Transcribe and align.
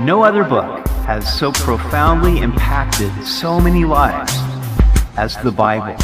No 0.00 0.22
other 0.22 0.44
book 0.44 0.86
has 1.06 1.26
so 1.38 1.50
profoundly 1.52 2.40
impacted 2.40 3.10
so 3.24 3.58
many 3.58 3.86
lives 3.86 4.30
as 5.16 5.38
the 5.38 5.50
Bible. 5.50 5.96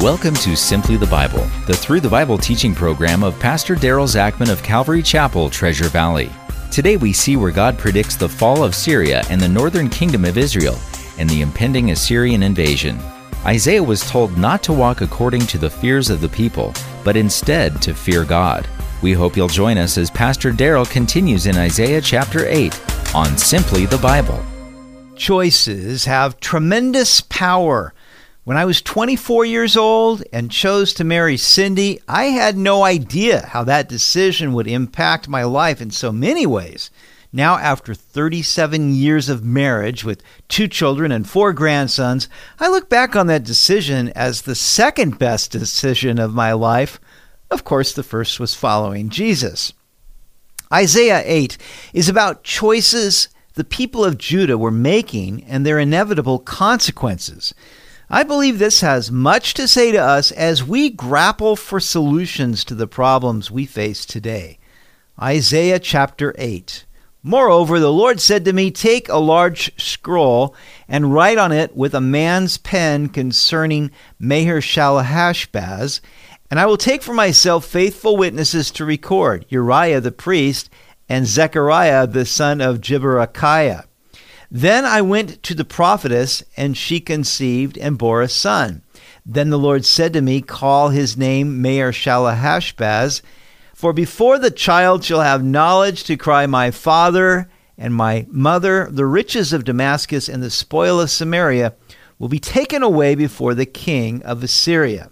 Welcome 0.00 0.32
to 0.36 0.56
Simply 0.56 0.96
the 0.96 1.06
Bible, 1.08 1.46
the 1.66 1.76
Through 1.76 2.00
the 2.00 2.08
Bible 2.08 2.38
teaching 2.38 2.74
program 2.74 3.22
of 3.22 3.38
Pastor 3.38 3.76
Daryl 3.76 4.08
Zachman 4.08 4.50
of 4.50 4.62
Calvary 4.62 5.02
Chapel, 5.02 5.50
Treasure 5.50 5.90
Valley. 5.90 6.30
Today 6.72 6.96
we 6.96 7.12
see 7.12 7.36
where 7.36 7.50
God 7.50 7.76
predicts 7.76 8.16
the 8.16 8.30
fall 8.30 8.64
of 8.64 8.74
Syria 8.74 9.22
and 9.28 9.38
the 9.38 9.46
northern 9.46 9.90
kingdom 9.90 10.24
of 10.24 10.38
Israel 10.38 10.78
and 11.18 11.28
the 11.28 11.42
impending 11.42 11.90
Assyrian 11.90 12.42
invasion. 12.42 12.98
Isaiah 13.44 13.84
was 13.84 14.08
told 14.08 14.38
not 14.38 14.62
to 14.62 14.72
walk 14.72 15.02
according 15.02 15.42
to 15.48 15.58
the 15.58 15.68
fears 15.68 16.08
of 16.08 16.22
the 16.22 16.30
people, 16.30 16.72
but 17.04 17.14
instead 17.14 17.82
to 17.82 17.92
fear 17.92 18.24
God. 18.24 18.66
We 19.02 19.12
hope 19.12 19.36
you'll 19.36 19.48
join 19.48 19.76
us 19.76 19.98
as 19.98 20.10
Pastor 20.10 20.50
Daryl 20.50 20.90
continues 20.90 21.44
in 21.44 21.58
Isaiah 21.58 22.00
chapter 22.00 22.46
8 22.46 22.72
on 23.14 23.38
Simply 23.38 23.86
the 23.86 23.98
Bible. 23.98 24.44
Choices 25.14 26.04
have 26.04 26.40
tremendous 26.40 27.20
power. 27.20 27.94
When 28.42 28.56
I 28.56 28.64
was 28.64 28.82
24 28.82 29.44
years 29.44 29.76
old 29.76 30.24
and 30.32 30.50
chose 30.50 30.92
to 30.94 31.04
marry 31.04 31.36
Cindy, 31.36 32.00
I 32.08 32.24
had 32.24 32.56
no 32.56 32.82
idea 32.82 33.46
how 33.46 33.62
that 33.64 33.88
decision 33.88 34.52
would 34.52 34.66
impact 34.66 35.28
my 35.28 35.44
life 35.44 35.80
in 35.80 35.92
so 35.92 36.10
many 36.10 36.44
ways. 36.44 36.90
Now, 37.32 37.56
after 37.56 37.94
37 37.94 38.96
years 38.96 39.28
of 39.28 39.44
marriage 39.44 40.04
with 40.04 40.22
two 40.48 40.66
children 40.66 41.12
and 41.12 41.28
four 41.28 41.52
grandsons, 41.52 42.28
I 42.58 42.68
look 42.68 42.88
back 42.88 43.14
on 43.14 43.28
that 43.28 43.44
decision 43.44 44.08
as 44.10 44.42
the 44.42 44.56
second 44.56 45.20
best 45.20 45.52
decision 45.52 46.18
of 46.18 46.34
my 46.34 46.52
life. 46.52 46.98
Of 47.48 47.62
course, 47.62 47.92
the 47.92 48.02
first 48.02 48.40
was 48.40 48.56
following 48.56 49.08
Jesus. 49.08 49.72
Isaiah 50.74 51.22
8 51.24 51.56
is 51.92 52.08
about 52.08 52.42
choices 52.42 53.28
the 53.54 53.62
people 53.62 54.04
of 54.04 54.18
Judah 54.18 54.58
were 54.58 54.72
making 54.72 55.44
and 55.44 55.64
their 55.64 55.78
inevitable 55.78 56.40
consequences. 56.40 57.54
I 58.10 58.24
believe 58.24 58.58
this 58.58 58.80
has 58.80 59.12
much 59.12 59.54
to 59.54 59.68
say 59.68 59.92
to 59.92 59.98
us 59.98 60.32
as 60.32 60.64
we 60.64 60.90
grapple 60.90 61.54
for 61.54 61.78
solutions 61.78 62.64
to 62.64 62.74
the 62.74 62.88
problems 62.88 63.52
we 63.52 63.66
face 63.66 64.04
today. 64.04 64.58
Isaiah 65.22 65.78
chapter 65.78 66.34
8. 66.36 66.84
Moreover, 67.22 67.78
the 67.78 67.92
Lord 67.92 68.20
said 68.20 68.44
to 68.44 68.52
me, 68.52 68.72
Take 68.72 69.08
a 69.08 69.16
large 69.16 69.72
scroll 69.80 70.56
and 70.88 71.14
write 71.14 71.38
on 71.38 71.52
it 71.52 71.76
with 71.76 71.94
a 71.94 72.00
man's 72.00 72.58
pen 72.58 73.08
concerning 73.08 73.92
Maher-Shalal-Hash-Baz, 74.18 76.00
and 76.54 76.60
I 76.60 76.66
will 76.66 76.76
take 76.76 77.02
for 77.02 77.12
myself 77.12 77.64
faithful 77.64 78.16
witnesses 78.16 78.70
to 78.70 78.84
record 78.84 79.44
Uriah 79.48 80.00
the 80.00 80.12
priest 80.12 80.70
and 81.08 81.26
Zechariah 81.26 82.06
the 82.06 82.24
son 82.24 82.60
of 82.60 82.80
Jeberechiah. 82.80 83.86
Then 84.52 84.84
I 84.84 85.02
went 85.02 85.42
to 85.42 85.54
the 85.56 85.64
prophetess, 85.64 86.44
and 86.56 86.76
she 86.76 87.00
conceived 87.00 87.76
and 87.76 87.98
bore 87.98 88.22
a 88.22 88.28
son. 88.28 88.82
Then 89.26 89.50
the 89.50 89.58
Lord 89.58 89.84
said 89.84 90.12
to 90.12 90.20
me, 90.20 90.42
Call 90.42 90.90
his 90.90 91.16
name 91.16 91.60
Maher-Shalal-Hash-Baz 91.60 93.20
for 93.74 93.92
before 93.92 94.38
the 94.38 94.52
child 94.52 95.02
shall 95.02 95.22
have 95.22 95.42
knowledge 95.42 96.04
to 96.04 96.16
cry, 96.16 96.46
My 96.46 96.70
father 96.70 97.50
and 97.76 97.92
my 97.92 98.26
mother, 98.30 98.86
the 98.88 99.06
riches 99.06 99.52
of 99.52 99.64
Damascus 99.64 100.28
and 100.28 100.40
the 100.40 100.50
spoil 100.50 101.00
of 101.00 101.10
Samaria 101.10 101.74
will 102.20 102.28
be 102.28 102.38
taken 102.38 102.84
away 102.84 103.16
before 103.16 103.54
the 103.54 103.66
king 103.66 104.22
of 104.22 104.44
Assyria. 104.44 105.10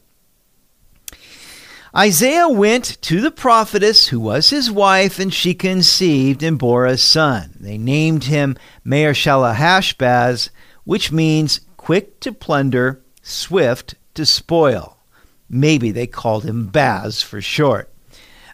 Isaiah 1.94 2.48
went 2.48 3.02
to 3.02 3.20
the 3.20 3.30
prophetess, 3.30 4.08
who 4.08 4.18
was 4.18 4.48
his 4.48 4.70
wife, 4.70 5.18
and 5.18 5.32
she 5.32 5.52
conceived 5.52 6.42
and 6.42 6.58
bore 6.58 6.86
a 6.86 6.96
son. 6.96 7.54
They 7.60 7.76
named 7.76 8.24
him 8.24 8.56
Shalal-Hash-Baz, 8.86 10.48
which 10.84 11.12
means 11.12 11.60
quick 11.76 12.18
to 12.20 12.32
plunder, 12.32 13.02
swift 13.20 13.94
to 14.14 14.24
spoil. 14.24 14.96
Maybe 15.50 15.90
they 15.90 16.06
called 16.06 16.44
him 16.44 16.68
Baz 16.68 17.20
for 17.20 17.42
short. 17.42 17.92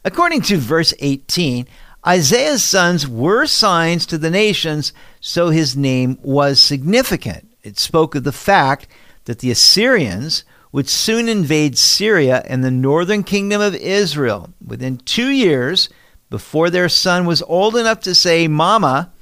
According 0.05 0.43
to 0.43 0.57
verse 0.57 0.93
18, 0.99 1.69
Isaiah's 2.05 2.65
sons 2.65 3.07
were 3.07 3.47
signs 3.47 4.05
to 4.07 4.19
the 4.19 4.31
nations, 4.31 4.93
so 5.21 5.51
his 5.51 5.77
name 5.77 6.19
was 6.23 6.61
significant. 6.61 7.49
It 7.63 7.79
spoke 7.79 8.17
of 8.17 8.25
the 8.25 8.33
fact 8.33 8.89
that 9.27 9.39
the 9.39 9.53
Assyrians 9.53 10.43
would 10.73 10.89
soon 10.89 11.29
invade 11.29 11.79
Syria 11.79 12.43
and 12.47 12.63
the 12.63 12.71
northern 12.71 13.23
kingdom 13.23 13.61
of 13.61 13.75
Israel. 13.75 14.51
Within 14.65 14.99
two 14.99 15.29
years, 15.29 15.89
before 16.31 16.71
their 16.71 16.89
son 16.89 17.25
was 17.27 17.43
old 17.43 17.77
enough 17.77 18.01
to 18.01 18.15
say, 18.15 18.49
Mama, 18.49 19.13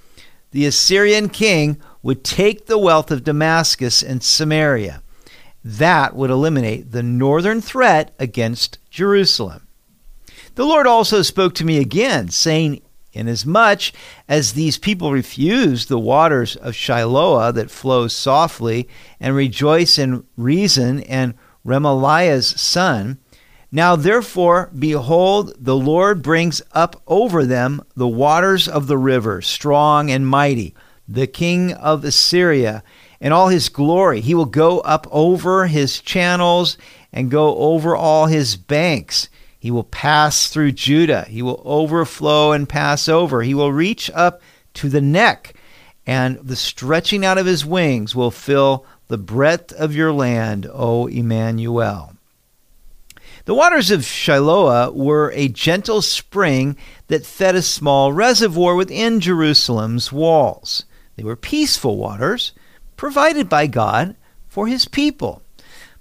the 0.51 0.67
Assyrian 0.67 1.29
king 1.29 1.81
would 2.03 2.25
take 2.25 2.67
the 2.67 2.79
wealth 2.79 3.11
of 3.11 3.25
Damascus 3.25 4.03
and 4.03 4.23
Samaria. 4.23 5.03
That 5.65 6.15
would 6.15 6.31
eliminate 6.31 6.93
the 6.93 7.03
northern 7.03 7.61
threat 7.61 8.15
against 8.19 8.79
Jerusalem. 8.91 9.67
The 10.55 10.65
Lord 10.65 10.87
also 10.87 11.23
spoke 11.23 11.55
to 11.57 11.65
me 11.65 11.79
again, 11.79 12.31
saying, 12.31 12.81
Inasmuch 13.17 13.93
as 14.29 14.53
these 14.53 14.79
people 14.79 15.13
refuse 15.13 15.87
the 15.87 15.99
waters 15.99 16.57
of 16.57 16.75
Shiloah 16.75 17.53
that 17.55 17.71
flows 17.71 18.15
softly, 18.15 18.89
and 19.19 19.35
rejoice 19.35 19.99
in 19.99 20.25
Rezin 20.37 21.01
and 21.01 21.35
Remaliah's 21.65 22.61
son, 22.61 23.19
now 23.73 23.97
therefore, 23.97 24.71
behold, 24.79 25.55
the 25.59 25.77
Lord 25.77 26.23
brings 26.23 26.63
up 26.73 27.03
over 27.07 27.45
them 27.45 27.83
the 27.97 28.09
waters 28.09 28.69
of 28.69 28.87
the 28.87 28.97
river, 28.97 29.43
strong 29.43 30.11
and 30.11 30.27
mighty, 30.27 30.75
the 31.09 31.27
king 31.27 31.73
of 31.73 32.05
Assyria, 32.05 32.83
and 33.21 33.35
all 33.35 33.49
his 33.49 33.69
glory. 33.69 34.21
He 34.21 34.35
will 34.35 34.47
go 34.47 34.81
up 34.81 35.07
over 35.11 35.67
his 35.67 36.01
channels 36.01 36.79
and 37.13 37.31
go 37.31 37.57
over 37.57 37.97
all 37.97 38.27
his 38.27 38.57
banks. 38.57 39.29
He 39.67 39.73
will 39.73 39.83
pass 39.83 40.47
through 40.47 40.79
Judah. 40.79 41.27
He 41.29 41.43
will 41.43 41.61
overflow 41.65 42.53
and 42.53 42.69
pass 42.69 43.09
over. 43.09 43.43
He 43.43 43.53
will 43.53 43.73
reach 43.73 44.09
up 44.15 44.41
to 44.75 44.89
the 44.89 45.01
neck, 45.01 45.55
and 46.07 46.37
the 46.37 46.55
stretching 46.55 47.25
out 47.25 47.37
of 47.37 47.47
his 47.47 47.67
wings 47.67 48.15
will 48.15 48.31
fill 48.31 48.87
the 49.09 49.19
breadth 49.19 49.73
of 49.73 49.93
your 49.93 50.13
land, 50.13 50.71
O 50.73 51.09
Emmanuel. 51.09 52.15
The 53.47 53.57
waters 53.57 53.91
of 53.91 54.03
Shiloah 54.03 54.95
were 54.95 55.33
a 55.33 55.49
gentle 55.49 56.01
spring 56.01 56.77
that 57.09 57.27
fed 57.27 57.57
a 57.57 57.61
small 57.61 58.13
reservoir 58.13 58.77
within 58.77 59.19
Jerusalem's 59.19 60.13
walls. 60.13 60.85
They 61.17 61.25
were 61.25 61.35
peaceful 61.35 61.97
waters 61.97 62.53
provided 62.97 63.49
by 63.49 63.67
God 63.67 64.15
for 64.47 64.69
his 64.69 64.87
people. 64.87 65.43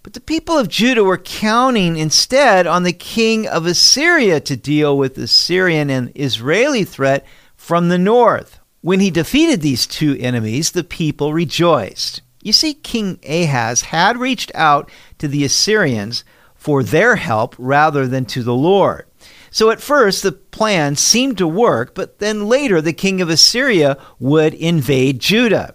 But 0.06 0.14
the 0.14 0.22
people 0.22 0.56
of 0.56 0.70
Judah 0.70 1.04
were 1.04 1.18
counting 1.18 1.98
instead 1.98 2.68
on 2.68 2.84
the 2.84 2.94
king 2.94 3.48
of 3.48 3.66
Assyria 3.66 4.40
to 4.42 4.56
deal 4.56 4.96
with 4.96 5.16
the 5.16 5.26
Syrian 5.26 5.90
and 5.90 6.12
Israeli 6.14 6.84
threat 6.84 7.26
from 7.56 7.90
the 7.90 7.98
north. 7.98 8.60
When 8.82 9.00
he 9.00 9.10
defeated 9.10 9.62
these 9.62 9.88
two 9.88 10.16
enemies, 10.20 10.70
the 10.70 10.84
people 10.84 11.34
rejoiced. 11.34 12.22
You 12.44 12.54
see, 12.54 12.76
King 12.76 13.18
Ahaz 13.28 13.82
had 13.82 14.18
reached 14.18 14.52
out 14.54 14.92
to 15.18 15.28
the 15.28 15.44
Assyrians 15.44 16.24
for 16.54 16.84
their 16.84 17.16
help 17.16 17.56
rather 17.58 18.06
than 18.06 18.26
to 18.26 18.44
the 18.44 18.54
Lord. 18.54 19.08
So 19.50 19.72
at 19.72 19.82
first, 19.82 20.22
the 20.22 20.34
plan 20.34 20.98
seemed 20.98 21.40
to 21.40 21.48
work, 21.48 21.96
but 21.96 22.20
then 22.20 22.46
later, 22.46 22.80
the 22.80 22.94
king 22.94 23.22
of 23.22 23.30
Assyria 23.30 23.98
would 24.20 24.54
invade 24.54 25.18
Judah. 25.18 25.74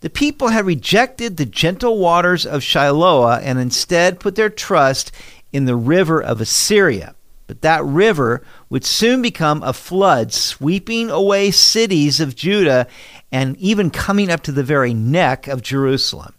The 0.00 0.10
people 0.10 0.48
had 0.48 0.64
rejected 0.64 1.36
the 1.36 1.46
gentle 1.46 1.98
waters 1.98 2.46
of 2.46 2.62
Shiloah 2.62 3.40
and 3.42 3.58
instead 3.58 4.20
put 4.20 4.36
their 4.36 4.50
trust 4.50 5.10
in 5.52 5.64
the 5.64 5.76
river 5.76 6.22
of 6.22 6.40
Assyria. 6.40 7.16
But 7.48 7.62
that 7.62 7.84
river 7.84 8.42
would 8.68 8.84
soon 8.84 9.22
become 9.22 9.62
a 9.62 9.72
flood, 9.72 10.32
sweeping 10.32 11.10
away 11.10 11.50
cities 11.50 12.20
of 12.20 12.36
Judah 12.36 12.86
and 13.32 13.56
even 13.56 13.90
coming 13.90 14.30
up 14.30 14.42
to 14.42 14.52
the 14.52 14.62
very 14.62 14.94
neck 14.94 15.48
of 15.48 15.62
Jerusalem. 15.62 16.34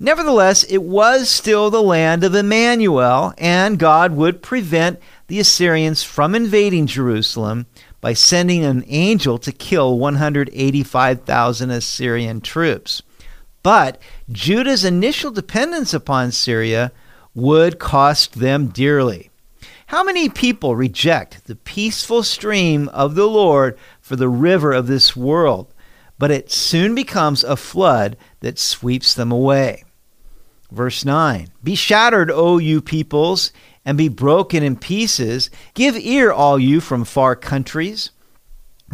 Nevertheless, 0.00 0.62
it 0.62 0.82
was 0.84 1.28
still 1.28 1.70
the 1.70 1.82
land 1.82 2.22
of 2.22 2.34
Emmanuel, 2.34 3.34
and 3.36 3.80
God 3.80 4.12
would 4.12 4.42
prevent 4.42 5.00
the 5.26 5.40
Assyrians 5.40 6.04
from 6.04 6.36
invading 6.36 6.86
Jerusalem 6.86 7.66
by 8.00 8.12
sending 8.12 8.64
an 8.64 8.84
angel 8.86 9.38
to 9.38 9.52
kill 9.52 9.98
185,000 9.98 11.70
Assyrian 11.70 12.40
troops. 12.40 13.02
But 13.62 14.00
Judah's 14.30 14.84
initial 14.84 15.30
dependence 15.30 15.92
upon 15.92 16.32
Syria 16.32 16.92
would 17.34 17.78
cost 17.78 18.38
them 18.38 18.68
dearly. 18.68 19.30
How 19.86 20.04
many 20.04 20.28
people 20.28 20.76
reject 20.76 21.46
the 21.46 21.56
peaceful 21.56 22.22
stream 22.22 22.88
of 22.90 23.14
the 23.14 23.26
Lord 23.26 23.78
for 24.00 24.16
the 24.16 24.28
river 24.28 24.72
of 24.72 24.86
this 24.86 25.16
world, 25.16 25.72
but 26.18 26.30
it 26.30 26.50
soon 26.50 26.94
becomes 26.94 27.42
a 27.42 27.56
flood 27.56 28.16
that 28.40 28.58
sweeps 28.58 29.14
them 29.14 29.32
away? 29.32 29.84
Verse 30.70 31.04
9 31.04 31.48
Be 31.64 31.74
shattered, 31.74 32.30
O 32.30 32.58
you 32.58 32.82
peoples, 32.82 33.52
and 33.88 33.96
be 33.96 34.10
broken 34.10 34.62
in 34.62 34.76
pieces. 34.76 35.48
Give 35.72 35.96
ear, 35.96 36.30
all 36.30 36.58
you 36.58 36.78
from 36.78 37.06
far 37.06 37.34
countries. 37.34 38.10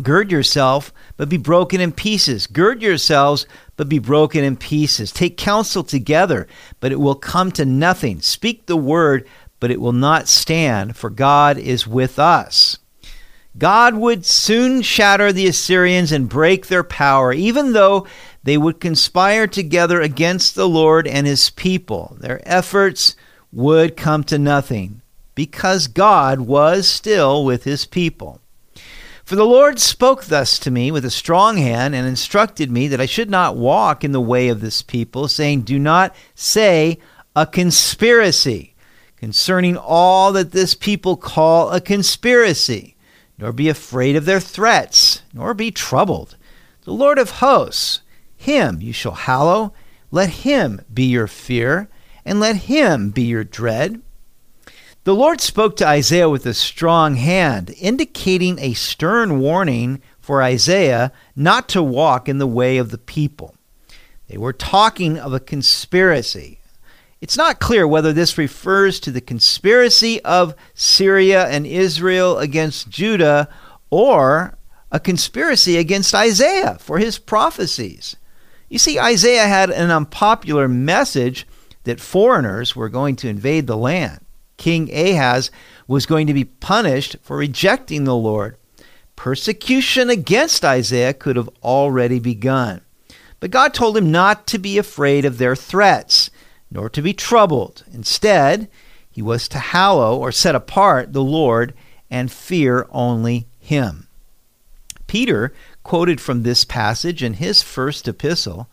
Gird 0.00 0.30
yourself, 0.30 0.92
but 1.16 1.28
be 1.28 1.36
broken 1.36 1.80
in 1.80 1.90
pieces. 1.90 2.46
Gird 2.46 2.80
yourselves, 2.80 3.44
but 3.76 3.88
be 3.88 3.98
broken 3.98 4.44
in 4.44 4.56
pieces. 4.56 5.10
Take 5.10 5.36
counsel 5.36 5.82
together, 5.82 6.46
but 6.78 6.92
it 6.92 7.00
will 7.00 7.16
come 7.16 7.50
to 7.52 7.64
nothing. 7.64 8.20
Speak 8.20 8.66
the 8.66 8.76
word, 8.76 9.26
but 9.58 9.72
it 9.72 9.80
will 9.80 9.92
not 9.92 10.28
stand, 10.28 10.96
for 10.96 11.10
God 11.10 11.58
is 11.58 11.88
with 11.88 12.20
us. 12.20 12.78
God 13.58 13.96
would 13.96 14.24
soon 14.24 14.80
shatter 14.82 15.32
the 15.32 15.48
Assyrians 15.48 16.12
and 16.12 16.28
break 16.28 16.68
their 16.68 16.84
power, 16.84 17.32
even 17.32 17.72
though 17.72 18.06
they 18.44 18.56
would 18.56 18.78
conspire 18.78 19.48
together 19.48 20.00
against 20.00 20.54
the 20.54 20.68
Lord 20.68 21.08
and 21.08 21.26
his 21.26 21.50
people. 21.50 22.16
Their 22.20 22.40
efforts 22.48 23.16
would 23.54 23.96
come 23.96 24.24
to 24.24 24.38
nothing, 24.38 25.00
because 25.34 25.86
God 25.86 26.40
was 26.40 26.88
still 26.88 27.44
with 27.44 27.64
his 27.64 27.86
people. 27.86 28.40
For 29.24 29.36
the 29.36 29.46
Lord 29.46 29.78
spoke 29.78 30.24
thus 30.24 30.58
to 30.58 30.70
me 30.70 30.90
with 30.90 31.04
a 31.04 31.10
strong 31.10 31.56
hand 31.56 31.94
and 31.94 32.06
instructed 32.06 32.70
me 32.70 32.88
that 32.88 33.00
I 33.00 33.06
should 33.06 33.30
not 33.30 33.56
walk 33.56 34.04
in 34.04 34.12
the 34.12 34.20
way 34.20 34.48
of 34.48 34.60
this 34.60 34.82
people, 34.82 35.28
saying, 35.28 35.62
Do 35.62 35.78
not 35.78 36.14
say 36.34 36.98
a 37.34 37.46
conspiracy 37.46 38.74
concerning 39.16 39.76
all 39.76 40.32
that 40.32 40.52
this 40.52 40.74
people 40.74 41.16
call 41.16 41.70
a 41.70 41.80
conspiracy, 41.80 42.96
nor 43.38 43.52
be 43.52 43.70
afraid 43.70 44.16
of 44.16 44.26
their 44.26 44.40
threats, 44.40 45.22
nor 45.32 45.54
be 45.54 45.70
troubled. 45.70 46.36
The 46.82 46.92
Lord 46.92 47.18
of 47.18 47.30
hosts, 47.30 48.02
him 48.36 48.82
you 48.82 48.92
shall 48.92 49.12
hallow, 49.12 49.72
let 50.10 50.28
him 50.28 50.82
be 50.92 51.04
your 51.04 51.26
fear, 51.26 51.88
and 52.24 52.40
let 52.40 52.56
him 52.56 53.10
be 53.10 53.22
your 53.22 53.44
dread. 53.44 54.00
The 55.04 55.14
Lord 55.14 55.40
spoke 55.40 55.76
to 55.76 55.86
Isaiah 55.86 56.30
with 56.30 56.46
a 56.46 56.54
strong 56.54 57.16
hand, 57.16 57.74
indicating 57.78 58.58
a 58.58 58.72
stern 58.72 59.38
warning 59.38 60.00
for 60.18 60.42
Isaiah 60.42 61.12
not 61.36 61.68
to 61.70 61.82
walk 61.82 62.28
in 62.28 62.38
the 62.38 62.46
way 62.46 62.78
of 62.78 62.90
the 62.90 62.98
people. 62.98 63.54
They 64.28 64.38
were 64.38 64.54
talking 64.54 65.18
of 65.18 65.34
a 65.34 65.40
conspiracy. 65.40 66.60
It's 67.20 67.36
not 67.36 67.60
clear 67.60 67.86
whether 67.86 68.12
this 68.12 68.38
refers 68.38 68.98
to 69.00 69.10
the 69.10 69.20
conspiracy 69.20 70.22
of 70.24 70.54
Syria 70.72 71.46
and 71.48 71.66
Israel 71.66 72.38
against 72.38 72.88
Judah 72.88 73.48
or 73.90 74.56
a 74.90 74.98
conspiracy 74.98 75.76
against 75.76 76.14
Isaiah 76.14 76.78
for 76.80 76.98
his 76.98 77.18
prophecies. 77.18 78.16
You 78.68 78.78
see, 78.78 78.98
Isaiah 78.98 79.46
had 79.46 79.70
an 79.70 79.90
unpopular 79.90 80.68
message 80.68 81.46
that 81.84 82.00
foreigners 82.00 82.74
were 82.74 82.88
going 82.88 83.16
to 83.16 83.28
invade 83.28 83.66
the 83.66 83.76
land. 83.76 84.20
King 84.56 84.90
Ahaz 84.94 85.50
was 85.86 86.06
going 86.06 86.26
to 86.26 86.34
be 86.34 86.44
punished 86.44 87.16
for 87.22 87.36
rejecting 87.36 88.04
the 88.04 88.16
Lord. 88.16 88.56
Persecution 89.16 90.10
against 90.10 90.64
Isaiah 90.64 91.14
could 91.14 91.36
have 91.36 91.50
already 91.62 92.18
begun. 92.18 92.80
But 93.40 93.50
God 93.50 93.74
told 93.74 93.96
him 93.96 94.10
not 94.10 94.46
to 94.48 94.58
be 94.58 94.78
afraid 94.78 95.24
of 95.24 95.38
their 95.38 95.54
threats, 95.54 96.30
nor 96.70 96.88
to 96.90 97.02
be 97.02 97.12
troubled. 97.12 97.84
Instead, 97.92 98.68
he 99.10 99.22
was 99.22 99.48
to 99.48 99.58
hallow 99.58 100.18
or 100.18 100.32
set 100.32 100.54
apart 100.54 101.12
the 101.12 101.22
Lord 101.22 101.74
and 102.10 102.32
fear 102.32 102.86
only 102.90 103.46
him. 103.60 104.08
Peter 105.06 105.52
quoted 105.82 106.20
from 106.20 106.42
this 106.42 106.64
passage 106.64 107.22
in 107.22 107.34
his 107.34 107.62
first 107.62 108.08
epistle. 108.08 108.68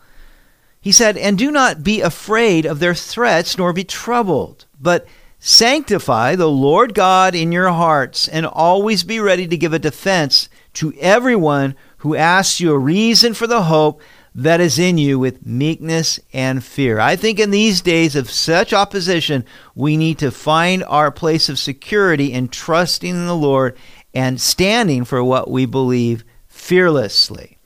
He 0.82 0.92
said, 0.92 1.16
And 1.16 1.38
do 1.38 1.50
not 1.50 1.82
be 1.82 2.02
afraid 2.02 2.66
of 2.66 2.78
their 2.78 2.94
threats, 2.94 3.56
nor 3.56 3.72
be 3.72 3.84
troubled, 3.84 4.66
but 4.78 5.06
Sanctify 5.44 6.36
the 6.36 6.48
Lord 6.48 6.94
God 6.94 7.34
in 7.34 7.50
your 7.50 7.70
hearts, 7.70 8.28
and 8.28 8.46
always 8.46 9.02
be 9.02 9.18
ready 9.18 9.48
to 9.48 9.56
give 9.56 9.72
a 9.72 9.78
defense 9.80 10.48
to 10.74 10.94
everyone 11.00 11.74
who 11.98 12.14
asks 12.14 12.60
you 12.60 12.72
a 12.72 12.78
reason 12.78 13.34
for 13.34 13.48
the 13.48 13.62
hope 13.64 14.00
that 14.36 14.60
is 14.60 14.78
in 14.78 14.98
you 14.98 15.18
with 15.18 15.44
meekness 15.44 16.20
and 16.32 16.62
fear. 16.62 17.00
I 17.00 17.16
think 17.16 17.40
in 17.40 17.50
these 17.50 17.80
days 17.80 18.14
of 18.14 18.30
such 18.30 18.72
opposition, 18.72 19.44
we 19.74 19.96
need 19.96 20.16
to 20.20 20.30
find 20.30 20.84
our 20.84 21.10
place 21.10 21.48
of 21.48 21.58
security 21.58 22.32
in 22.32 22.46
trusting 22.46 23.10
in 23.10 23.26
the 23.26 23.34
Lord 23.34 23.76
and 24.14 24.40
standing 24.40 25.04
for 25.04 25.24
what 25.24 25.50
we 25.50 25.66
believe 25.66 26.22
fearlessly. 26.46 27.58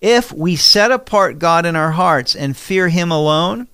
If 0.00 0.32
we 0.32 0.56
set 0.56 0.90
apart 0.90 1.38
God 1.38 1.66
in 1.66 1.76
our 1.76 1.92
hearts 1.92 2.34
and 2.34 2.56
fear 2.56 2.88
Him 2.88 3.10
alone, 3.10 3.68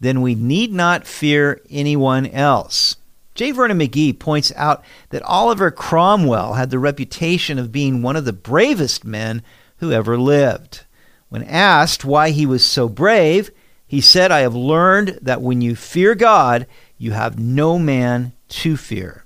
then 0.00 0.20
we 0.20 0.34
need 0.34 0.72
not 0.72 1.06
fear 1.06 1.60
anyone 1.70 2.26
else. 2.26 2.96
J. 3.34 3.50
Vernon 3.50 3.78
McGee 3.78 4.18
points 4.18 4.52
out 4.56 4.84
that 5.10 5.22
Oliver 5.22 5.70
Cromwell 5.70 6.54
had 6.54 6.70
the 6.70 6.78
reputation 6.78 7.58
of 7.58 7.72
being 7.72 8.02
one 8.02 8.16
of 8.16 8.24
the 8.24 8.32
bravest 8.32 9.04
men 9.04 9.42
who 9.78 9.90
ever 9.90 10.18
lived. 10.18 10.84
When 11.28 11.42
asked 11.44 12.04
why 12.04 12.30
he 12.30 12.44
was 12.44 12.64
so 12.64 12.88
brave, 12.88 13.50
he 13.86 14.00
said, 14.00 14.30
I 14.30 14.40
have 14.40 14.54
learned 14.54 15.18
that 15.22 15.40
when 15.40 15.60
you 15.62 15.74
fear 15.74 16.14
God, 16.14 16.66
you 16.98 17.12
have 17.12 17.38
no 17.38 17.78
man 17.78 18.32
to 18.48 18.76
fear. 18.76 19.24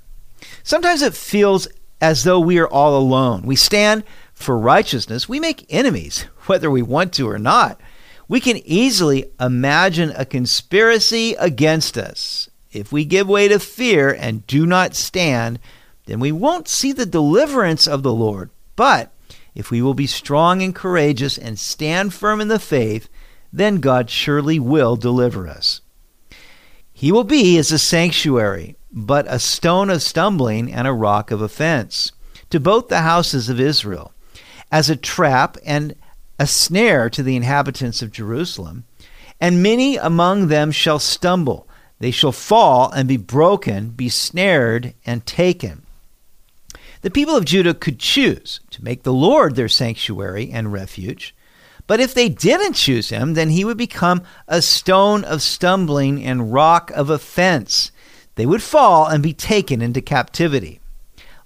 Sometimes 0.62 1.02
it 1.02 1.14
feels 1.14 1.68
as 2.00 2.24
though 2.24 2.40
we 2.40 2.58
are 2.58 2.68
all 2.68 2.96
alone. 2.96 3.42
We 3.42 3.56
stand 3.56 4.04
for 4.36 4.56
righteousness, 4.56 5.28
we 5.28 5.40
make 5.40 5.66
enemies, 5.70 6.26
whether 6.46 6.70
we 6.70 6.82
want 6.82 7.12
to 7.14 7.28
or 7.28 7.38
not. 7.38 7.80
We 8.28 8.38
can 8.38 8.58
easily 8.58 9.26
imagine 9.40 10.12
a 10.14 10.24
conspiracy 10.24 11.34
against 11.34 11.96
us. 11.96 12.48
If 12.70 12.92
we 12.92 13.04
give 13.04 13.28
way 13.28 13.48
to 13.48 13.58
fear 13.58 14.12
and 14.12 14.46
do 14.46 14.66
not 14.66 14.94
stand, 14.94 15.58
then 16.04 16.20
we 16.20 16.32
won't 16.32 16.68
see 16.68 16.92
the 16.92 17.06
deliverance 17.06 17.88
of 17.88 18.02
the 18.02 18.12
Lord. 18.12 18.50
But 18.76 19.10
if 19.54 19.70
we 19.70 19.80
will 19.80 19.94
be 19.94 20.06
strong 20.06 20.62
and 20.62 20.74
courageous 20.74 21.38
and 21.38 21.58
stand 21.58 22.12
firm 22.12 22.40
in 22.40 22.48
the 22.48 22.58
faith, 22.58 23.08
then 23.52 23.76
God 23.76 24.10
surely 24.10 24.58
will 24.58 24.96
deliver 24.96 25.48
us. 25.48 25.80
He 26.92 27.10
will 27.10 27.24
be 27.24 27.56
as 27.58 27.72
a 27.72 27.78
sanctuary, 27.78 28.76
but 28.92 29.24
a 29.28 29.38
stone 29.38 29.88
of 29.88 30.02
stumbling 30.02 30.72
and 30.72 30.86
a 30.86 30.92
rock 30.92 31.30
of 31.30 31.40
offense 31.40 32.12
to 32.50 32.60
both 32.60 32.88
the 32.88 33.00
houses 33.00 33.48
of 33.48 33.60
Israel, 33.60 34.12
as 34.76 34.90
a 34.90 34.94
trap 34.94 35.56
and 35.64 35.94
a 36.38 36.46
snare 36.46 37.08
to 37.08 37.22
the 37.22 37.34
inhabitants 37.34 38.02
of 38.02 38.12
Jerusalem. 38.12 38.84
And 39.40 39.62
many 39.62 39.96
among 39.96 40.48
them 40.48 40.70
shall 40.70 40.98
stumble 40.98 41.66
they 41.98 42.10
shall 42.10 42.32
fall 42.32 42.90
and 42.90 43.08
be 43.08 43.16
broken, 43.16 43.88
be 43.88 44.10
snared 44.10 44.92
and 45.06 45.24
taken. 45.24 45.86
The 47.00 47.10
people 47.10 47.34
of 47.34 47.46
Judah 47.46 47.72
could 47.72 47.98
choose 47.98 48.60
to 48.68 48.84
make 48.84 49.02
the 49.02 49.14
Lord 49.14 49.56
their 49.56 49.70
sanctuary 49.70 50.50
and 50.52 50.70
refuge. 50.70 51.34
But 51.86 52.00
if 52.00 52.12
they 52.12 52.28
didn't 52.28 52.74
choose 52.74 53.08
him, 53.08 53.32
then 53.32 53.48
he 53.48 53.64
would 53.64 53.78
become 53.78 54.24
a 54.46 54.60
stone 54.60 55.24
of 55.24 55.40
stumbling 55.40 56.22
and 56.22 56.52
rock 56.52 56.90
of 56.90 57.08
offense. 57.08 57.92
They 58.34 58.44
would 58.44 58.62
fall 58.62 59.06
and 59.06 59.22
be 59.22 59.32
taken 59.32 59.80
into 59.80 60.02
captivity. 60.02 60.80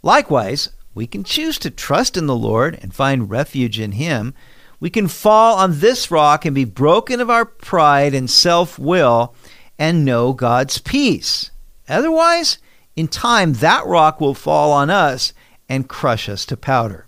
Likewise, 0.03 0.71
we 0.95 1.07
can 1.07 1.25
choose 1.25 1.59
to 1.59 1.71
trust 1.71 2.17
in 2.17 2.27
the 2.27 2.37
Lord 2.37 2.79
and 2.83 2.95
find 2.95 3.31
refuge 3.31 3.79
in 3.79 3.93
him. 3.93 4.35
We 4.81 4.91
can 4.91 5.09
fall 5.09 5.57
on 5.57 5.81
this 5.81 6.11
rock 6.11 6.45
and 6.45 6.55
be 6.55 6.65
broken 6.65 7.21
of 7.21 7.31
our 7.31 7.45
pride 7.45 8.15
and 8.15 8.29
self 8.29 8.79
will 8.79 9.35
and 9.79 10.05
know 10.05 10.33
God's 10.33 10.79
peace. 10.79 11.51
Otherwise, 11.89 12.59
in 12.97 13.09
time, 13.09 13.55
that 13.55 13.87
rock 13.87 14.21
will 14.21 14.35
fall 14.35 14.73
on 14.73 14.91
us 14.91 15.33
and 15.69 15.89
crush 15.89 16.29
us 16.29 16.45
to 16.47 16.57
powder. 16.57 17.07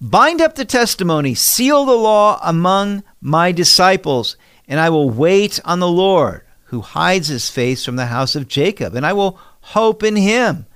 Bind 0.00 0.40
up 0.40 0.54
the 0.54 0.64
testimony, 0.64 1.34
seal 1.34 1.84
the 1.84 1.92
law 1.92 2.40
among 2.42 3.04
my 3.20 3.52
disciples, 3.52 4.36
and 4.66 4.80
I 4.80 4.90
will 4.90 5.10
wait 5.10 5.60
on 5.64 5.80
the 5.80 5.88
Lord, 5.88 6.42
who 6.64 6.80
hides 6.80 7.28
his 7.28 7.50
face 7.50 7.84
from 7.84 7.96
the 7.96 8.06
house 8.06 8.34
of 8.34 8.48
Jacob, 8.48 8.94
and 8.94 9.06
I 9.06 9.12
will 9.12 9.38
hope 9.60 10.02
in 10.02 10.16
him. 10.16 10.66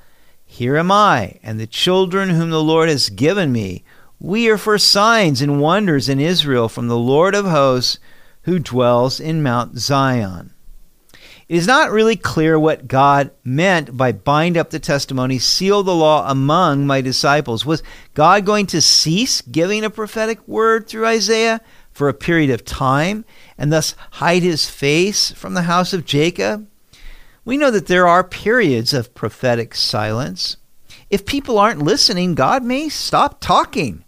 Here 0.59 0.77
am 0.77 0.91
I, 0.91 1.39
and 1.45 1.61
the 1.61 1.69
children 1.69 2.31
whom 2.31 2.51
the 2.51 2.61
Lord 2.61 2.89
has 2.89 3.11
given 3.11 3.53
me. 3.53 3.85
We 4.19 4.49
are 4.49 4.59
for 4.59 4.77
signs 4.77 5.41
and 5.41 5.61
wonders 5.61 6.09
in 6.09 6.19
Israel 6.19 6.69
from 6.69 6.89
the 6.89 6.99
Lord 6.99 7.37
of 7.37 7.45
hosts, 7.45 8.01
who 8.43 8.59
dwells 8.59 9.21
in 9.21 9.41
Mount 9.41 9.79
Zion. 9.79 10.53
It 11.13 11.55
is 11.55 11.69
not 11.69 11.93
really 11.93 12.17
clear 12.17 12.59
what 12.59 12.89
God 12.89 13.31
meant 13.45 13.97
by 13.97 14.11
bind 14.11 14.57
up 14.57 14.71
the 14.71 14.81
testimony, 14.81 15.39
seal 15.39 15.85
the 15.85 15.95
law 15.95 16.29
among 16.29 16.89
my 16.89 17.03
disciples. 17.03 17.65
Was 17.65 17.85
God 18.15 18.45
going 18.45 18.67
to 18.67 18.81
cease 18.81 19.41
giving 19.43 19.85
a 19.85 19.91
prophetic 19.91 20.41
word 20.49 20.89
through 20.89 21.07
Isaiah 21.07 21.61
for 21.93 22.09
a 22.09 22.15
period 22.15 22.51
of 22.51 22.65
time 22.65 23.25
and 23.57 23.73
thus 23.73 23.95
hide 24.15 24.43
his 24.43 24.69
face 24.69 25.31
from 25.31 25.55
the 25.55 25.71
house 25.71 25.93
of 25.93 26.05
Jacob? 26.05 26.67
We 27.45 27.57
know 27.57 27.71
that 27.71 27.87
there 27.87 28.07
are 28.07 28.25
periods 28.25 28.93
of 28.93 29.15
prophetic 29.15 29.75
silence. 29.75 30.57
If 31.11 31.25
people 31.25 31.59
aren't 31.59 31.83
listening, 31.83 32.35
God 32.35 32.63
may 32.63 32.89
stop 32.89 33.41
talking. 33.41 34.05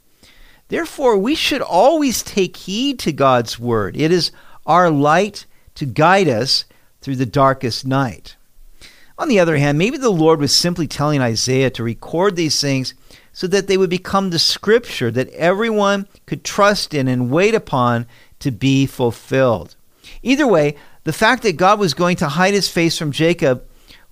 Therefore, 0.69 1.17
we 1.17 1.35
should 1.35 1.63
always 1.63 2.23
take 2.23 2.57
heed 2.57 2.99
to 3.01 3.13
God's 3.13 3.59
word. 3.59 3.97
It 3.97 4.13
is 4.13 4.31
our 4.67 4.91
light 4.91 5.47
to 5.75 5.87
guide 5.87 6.29
us 6.29 6.65
through 7.01 7.17
the 7.17 7.27
darkest 7.27 7.87
night. 7.87 8.37
On 9.19 9.29
the 9.29 9.41
other 9.41 9.57
hand, 9.57 9.79
maybe 9.79 9.99
the 9.99 10.11
Lord 10.11 10.41
was 10.41 10.55
simply 10.55 10.87
telling 10.87 11.21
Isaiah 11.21 11.71
to 11.71 11.83
record 11.83 12.37
these 12.37 12.61
things 12.61 12.95
so 13.33 13.47
that 13.47 13.67
they 13.67 13.77
would 13.77 13.91
become 13.91 14.31
the 14.31 14.39
scripture 14.39 15.11
that 15.11 15.29
everyone 15.31 16.07
could 16.27 16.45
trust 16.45 16.95
in 16.95 17.09
and 17.09 17.31
wait 17.31 17.55
upon 17.55 18.07
to 18.39 18.51
be 18.51 18.87
fulfilled. 18.87 19.77
Either 20.23 20.47
way, 20.47 20.77
the 21.05 21.13
fact 21.13 21.43
that 21.43 21.57
God 21.57 21.79
was 21.79 21.95
going 21.95 22.17
to 22.17 22.29
hide 22.29 22.55
his 22.55 22.69
face 22.69 22.99
from 22.99 23.13
Jacob 23.13 23.67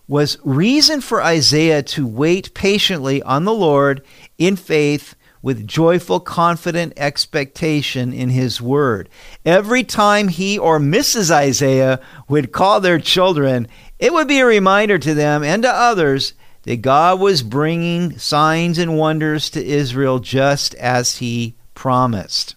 was 0.06 0.38
reason 0.42 1.00
for 1.00 1.22
Isaiah 1.22 1.82
to 1.82 2.06
wait 2.06 2.54
patiently 2.54 3.22
on 3.22 3.44
the 3.44 3.52
Lord 3.52 4.02
in 4.38 4.56
faith 4.56 5.14
with 5.42 5.66
joyful, 5.66 6.18
confident 6.18 6.94
expectation 6.96 8.12
in 8.12 8.30
his 8.30 8.60
word. 8.60 9.08
Every 9.44 9.84
time 9.84 10.28
he 10.28 10.58
or 10.58 10.80
Mrs. 10.80 11.30
Isaiah 11.30 12.00
would 12.28 12.52
call 12.52 12.80
their 12.80 12.98
children, 12.98 13.68
it 13.98 14.12
would 14.12 14.26
be 14.26 14.40
a 14.40 14.46
reminder 14.46 14.98
to 14.98 15.14
them 15.14 15.44
and 15.44 15.62
to 15.62 15.70
others 15.70 16.32
that 16.62 16.82
God 16.82 17.20
was 17.20 17.42
bringing 17.42 18.18
signs 18.18 18.78
and 18.78 18.98
wonders 18.98 19.50
to 19.50 19.64
Israel 19.64 20.18
just 20.18 20.74
as 20.74 21.18
he 21.18 21.54
promised. 21.74 22.56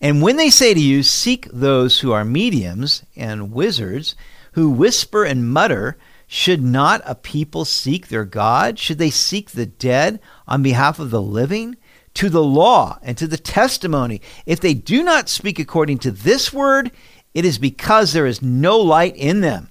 And 0.00 0.22
when 0.22 0.36
they 0.36 0.50
say 0.50 0.74
to 0.74 0.80
you, 0.80 1.02
Seek 1.02 1.48
those 1.52 2.00
who 2.00 2.12
are 2.12 2.24
mediums 2.24 3.02
and 3.16 3.52
wizards, 3.52 4.14
who 4.52 4.70
whisper 4.70 5.24
and 5.24 5.50
mutter, 5.50 5.96
should 6.26 6.62
not 6.62 7.02
a 7.04 7.14
people 7.14 7.64
seek 7.64 8.08
their 8.08 8.24
God? 8.24 8.78
Should 8.78 8.98
they 8.98 9.10
seek 9.10 9.50
the 9.50 9.66
dead 9.66 10.20
on 10.48 10.62
behalf 10.62 10.98
of 10.98 11.10
the 11.10 11.22
living? 11.22 11.76
To 12.14 12.30
the 12.30 12.42
law 12.42 12.98
and 13.02 13.16
to 13.18 13.26
the 13.26 13.36
testimony. 13.36 14.22
If 14.46 14.58
they 14.60 14.74
do 14.74 15.02
not 15.02 15.28
speak 15.28 15.58
according 15.58 15.98
to 15.98 16.10
this 16.10 16.52
word, 16.52 16.90
it 17.34 17.44
is 17.44 17.58
because 17.58 18.12
there 18.12 18.26
is 18.26 18.40
no 18.40 18.78
light 18.78 19.14
in 19.16 19.42
them. 19.42 19.70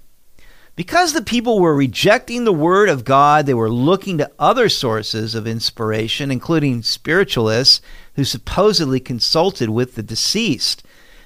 Because 0.75 1.13
the 1.13 1.21
people 1.21 1.59
were 1.59 1.73
rejecting 1.73 2.43
the 2.43 2.51
word 2.51 2.89
of 2.89 3.05
God, 3.05 3.45
they 3.45 3.53
were 3.53 3.69
looking 3.69 4.17
to 4.17 4.31
other 4.37 4.67
sources 4.67 5.33
of 5.33 5.47
inspiration, 5.47 6.31
including 6.31 6.83
spiritualists 6.83 7.81
who 8.15 8.25
supposedly 8.25 8.99
consulted 8.99 9.69
with 9.69 9.95
the 9.95 10.03
deceased. 10.03 10.83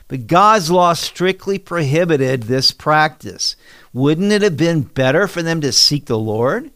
But 0.08 0.28
God's 0.28 0.70
law 0.70 0.94
strictly 0.94 1.58
prohibited 1.58 2.44
this 2.44 2.72
practice. 2.72 3.56
Wouldn't 3.92 4.32
it 4.32 4.44
have 4.44 4.58
been 4.58 4.82
better 4.82 5.28
for 5.28 5.42
them 5.42 5.62
to 5.62 5.72
seek 5.72 6.06
the 6.06 6.18
Lord? 6.18 6.70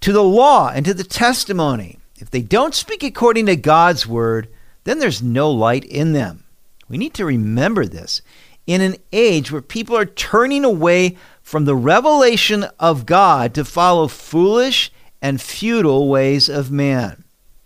To 0.00 0.12
the 0.12 0.22
law 0.22 0.70
and 0.74 0.84
to 0.84 0.92
the 0.92 1.04
testimony. 1.04 1.98
If 2.18 2.30
they 2.30 2.42
don't 2.42 2.74
speak 2.74 3.02
according 3.02 3.46
to 3.46 3.56
God's 3.56 4.06
word, 4.06 4.48
then 4.84 4.98
there's 4.98 5.22
no 5.22 5.50
light 5.50 5.84
in 5.84 6.12
them. 6.12 6.44
We 6.88 6.98
need 6.98 7.14
to 7.14 7.24
remember 7.24 7.86
this. 7.86 8.20
In 8.66 8.80
an 8.80 8.96
age 9.12 9.52
where 9.52 9.62
people 9.62 9.96
are 9.96 10.06
turning 10.06 10.64
away 10.64 11.18
from 11.44 11.66
the 11.66 11.76
revelation 11.76 12.64
of 12.80 13.06
God 13.06 13.54
to 13.54 13.64
follow 13.64 14.08
foolish 14.08 14.90
and 15.22 15.40
futile 15.40 16.08
ways 16.08 16.48
of 16.48 16.70
man. 16.70 17.22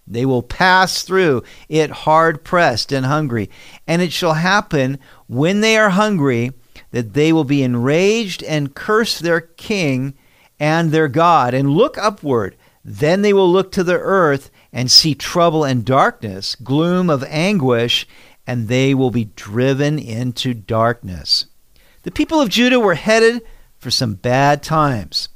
They 0.06 0.26
will 0.26 0.42
pass 0.42 1.02
through 1.02 1.44
it 1.68 1.90
hard 1.90 2.42
pressed 2.42 2.92
and 2.92 3.06
hungry. 3.06 3.48
And 3.86 4.02
it 4.02 4.12
shall 4.12 4.34
happen 4.34 4.98
when 5.28 5.60
they 5.60 5.78
are 5.78 5.90
hungry 5.90 6.52
that 6.90 7.14
they 7.14 7.32
will 7.32 7.44
be 7.44 7.62
enraged 7.62 8.42
and 8.42 8.74
curse 8.74 9.18
their 9.18 9.40
king 9.40 10.14
and 10.58 10.90
their 10.90 11.08
God 11.08 11.54
and 11.54 11.70
look 11.70 11.96
upward. 11.96 12.56
Then 12.84 13.22
they 13.22 13.32
will 13.32 13.50
look 13.50 13.70
to 13.72 13.84
the 13.84 13.98
earth 13.98 14.50
and 14.72 14.90
see 14.90 15.14
trouble 15.14 15.62
and 15.62 15.84
darkness, 15.84 16.56
gloom 16.56 17.08
of 17.08 17.22
anguish, 17.24 18.08
and 18.44 18.66
they 18.66 18.92
will 18.92 19.10
be 19.10 19.26
driven 19.36 19.98
into 19.98 20.52
darkness. 20.52 21.46
The 22.02 22.10
people 22.10 22.40
of 22.40 22.48
Judah 22.48 22.80
were 22.80 22.94
headed 22.94 23.42
for 23.78 23.90
some 23.90 24.14
bad 24.14 24.62
times. 24.62 25.28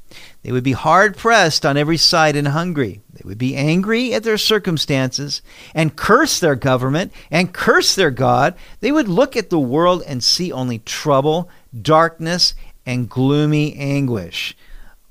They 0.43 0.51
would 0.51 0.63
be 0.63 0.73
hard 0.73 1.17
pressed 1.17 1.65
on 1.65 1.77
every 1.77 1.97
side 1.97 2.35
and 2.35 2.49
hungry. 2.49 3.01
They 3.13 3.21
would 3.23 3.37
be 3.37 3.55
angry 3.55 4.13
at 4.13 4.23
their 4.23 4.37
circumstances 4.37 5.41
and 5.73 5.95
curse 5.95 6.39
their 6.39 6.55
government 6.55 7.13
and 7.31 7.53
curse 7.53 7.95
their 7.95 8.11
God. 8.11 8.55
They 8.81 8.91
would 8.91 9.07
look 9.07 9.35
at 9.35 9.49
the 9.49 9.59
world 9.59 10.03
and 10.05 10.23
see 10.23 10.51
only 10.51 10.79
trouble, 10.79 11.49
darkness, 11.79 12.53
and 12.85 13.09
gloomy 13.09 13.75
anguish. 13.75 14.55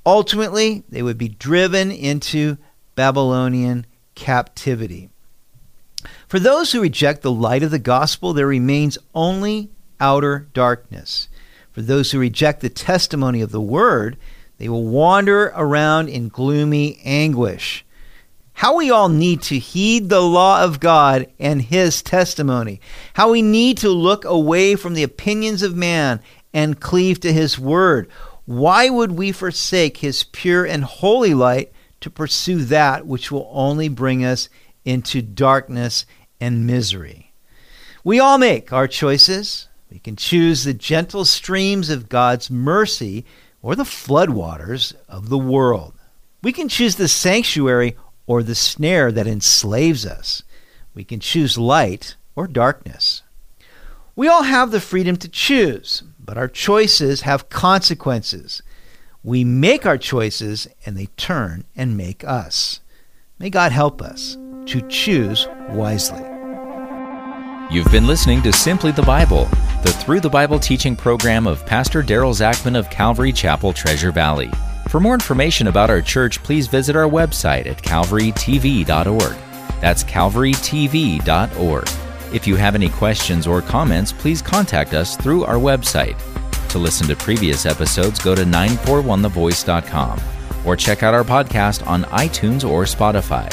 Ultimately, 0.05 0.85
they 0.89 1.03
would 1.03 1.19
be 1.19 1.29
driven 1.29 1.91
into 1.91 2.59
Babylonian 2.95 3.87
captivity. 4.15 5.09
For 6.29 6.39
those 6.39 6.73
who 6.73 6.83
reject 6.83 7.23
the 7.23 7.33
light 7.33 7.63
of 7.63 7.71
the 7.71 7.79
gospel, 7.79 8.33
there 8.33 8.47
remains 8.47 8.99
only 9.15 9.71
outer 10.01 10.49
darkness. 10.53 11.29
For 11.73 11.83
those 11.83 12.13
who 12.13 12.19
reject 12.19 12.61
the 12.61 12.69
testimony 12.69 13.41
of 13.41 13.51
the 13.51 13.61
word, 13.61 14.17
they 14.59 14.69
will 14.69 14.85
wander 14.85 15.53
around 15.57 16.09
in 16.09 16.29
gloomy 16.29 17.01
anguish. 17.05 17.85
How 18.55 18.77
we 18.77 18.91
all 18.91 19.09
need 19.09 19.43
to 19.43 19.59
heed 19.59 20.09
the 20.09 20.21
law 20.21 20.63
of 20.63 20.79
God 20.79 21.27
and 21.39 21.63
his 21.63 22.03
testimony. 22.03 22.81
How 23.15 23.31
we 23.33 23.43
need 23.43 23.79
to 23.79 23.89
look 23.89 24.25
away 24.25 24.77
from 24.77 24.95
the 24.95 25.03
opinions 25.03 25.63
of 25.63 25.75
man 25.75 26.21
and 26.53 26.81
cleave 26.81 27.19
to 27.21 27.33
his 27.33 27.59
word. 27.59 28.09
Why 28.45 28.91
would 28.91 29.13
we 29.13 29.33
forsake 29.33 29.97
his 29.97 30.25
pure 30.25 30.65
and 30.65 30.85
holy 30.85 31.33
light 31.33 31.73
to 32.01 32.11
pursue 32.11 32.65
that 32.67 33.07
which 33.07 33.33
will 33.33 33.51
only 33.53 33.89
bring 33.89 34.25
us 34.25 34.49
into 34.85 35.23
darkness 35.23 36.05
and 36.41 36.67
misery? 36.67 37.33
We 38.05 38.21
all 38.21 38.37
make 38.37 38.73
our 38.73 38.87
choices. 38.87 39.69
We 39.93 39.99
can 39.99 40.17
choose 40.17 40.65
the 40.65 40.73
gentle 40.73 41.27
streams 41.27 41.91
of 41.91 42.09
God's 42.09 42.51
mercy 42.51 43.27
or 43.61 43.77
the 43.77 43.83
floodwaters 43.83 44.95
of 45.07 45.29
the 45.29 45.37
world. 45.37 45.93
We 46.43 46.51
can 46.51 46.71
choose 46.71 46.97
the 46.97 47.09
sanctuary 47.09 47.97
or 48.27 48.43
the 48.43 48.55
snare 48.55 49.13
that 49.13 49.27
enslaves 49.27 50.07
us. 50.07 50.45
We 50.95 51.05
can 51.05 51.21
choose 51.21 51.59
light 51.59 52.17
or 52.35 52.47
darkness. 52.47 53.21
We 54.17 54.29
all 54.29 54.45
have 54.45 54.71
the 54.71 54.81
freedom 54.81 55.17
to 55.17 55.29
choose, 55.29 56.03
but 56.19 56.39
our 56.39 56.49
choices 56.49 57.21
have 57.21 57.51
consequences. 57.51 58.63
We 59.23 59.45
make 59.45 59.85
our 59.85 59.99
choices 59.99 60.69
and 60.87 60.97
they 60.97 61.07
turn 61.19 61.65
and 61.77 61.99
make 61.99 62.25
us. 62.25 62.81
May 63.39 63.51
God 63.51 63.73
help 63.73 64.01
us 64.01 64.39
to 64.67 64.81
choose 64.89 65.47
wisely. 65.69 66.32
You've 67.73 67.91
been 67.91 68.07
listening 68.07 68.43
to 68.43 68.53
Simply 68.53 68.93
the 68.93 69.01
Bible, 69.01 69.47
the 69.83 69.95
Through 69.95 70.21
the 70.21 70.29
Bible 70.29 70.59
teaching 70.59 70.95
program 70.95 71.47
of 71.47 71.65
Pastor 71.65 72.03
Daryl 72.03 72.35
Zachman 72.35 72.79
of 72.79 72.91
Calvary 72.91 73.33
Chapel, 73.33 73.73
Treasure 73.73 74.13
Valley. 74.13 74.51
For 74.91 75.01
more 75.01 75.15
information 75.15 75.69
about 75.69 75.89
our 75.89 76.03
church, 76.03 76.43
please 76.43 76.67
visit 76.67 76.97
our 76.97 77.09
website 77.09 77.65
at 77.65 77.79
calvarytv.org. 77.83 79.37
That's 79.81 80.05
calvarytv.org. 80.05 81.89
If 82.35 82.47
you 82.47 82.57
have 82.57 82.75
any 82.75 82.91
questions 82.91 83.47
or 83.47 83.63
comments, 83.63 84.13
please 84.13 84.43
contact 84.43 84.93
us 84.93 85.17
through 85.17 85.45
our 85.45 85.57
website. 85.57 86.19
To 86.73 86.79
listen 86.79 87.09
to 87.09 87.17
previous 87.17 87.65
episodes, 87.65 88.21
go 88.21 88.35
to 88.35 88.43
941thevoice.com 88.43 90.21
or 90.67 90.77
check 90.77 91.03
out 91.03 91.15
our 91.15 91.25
podcast 91.25 91.87
on 91.87 92.03
iTunes 92.05 92.69
or 92.69 92.83
Spotify. 92.85 93.49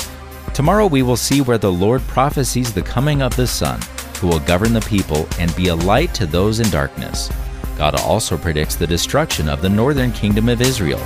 Tomorrow 0.54 0.88
we 0.88 1.04
will 1.04 1.16
see 1.16 1.40
where 1.40 1.58
the 1.58 1.72
Lord 1.72 2.02
prophesies 2.02 2.74
the 2.74 2.82
coming 2.82 3.22
of 3.22 3.34
the 3.38 3.48
Son 3.48 3.80
who 4.20 4.28
will 4.28 4.40
govern 4.42 4.74
the 4.74 4.82
people 4.82 5.28
and 5.40 5.56
be 5.56 5.70
a 5.70 5.76
light 5.76 6.14
to 6.14 6.26
those 6.26 6.60
in 6.60 6.70
darkness. 6.70 7.32
God 7.78 7.96
also 7.96 8.38
predicts 8.38 8.76
the 8.76 8.86
destruction 8.86 9.48
of 9.48 9.62
the 9.62 9.70
northern 9.70 10.12
kingdom 10.12 10.50
of 10.50 10.62
Israel. 10.62 11.00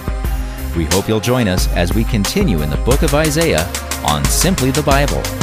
We 0.76 0.86
hope 0.86 1.08
you'll 1.08 1.20
join 1.20 1.48
us 1.48 1.68
as 1.76 1.94
we 1.94 2.04
continue 2.04 2.64
in 2.64 2.72
the 2.72 2.78
book 2.78 3.04
of 3.04 3.14
Isaiah 3.14 3.72
on 4.04 4.26
Simply 4.26 4.72
the 4.72 4.82
Bible. 4.82 5.43